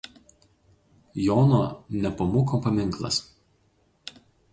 [1.25, 1.59] Jono
[2.05, 3.21] Nepomuko paminklas.